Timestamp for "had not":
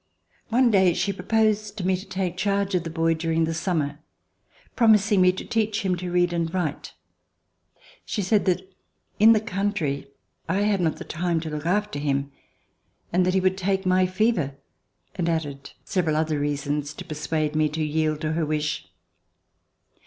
10.61-10.95